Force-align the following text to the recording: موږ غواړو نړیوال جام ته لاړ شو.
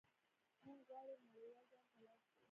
موږ 0.65 0.79
غواړو 0.87 1.13
نړیوال 1.23 1.65
جام 1.69 1.83
ته 1.93 1.97
لاړ 2.03 2.17
شو. 2.25 2.35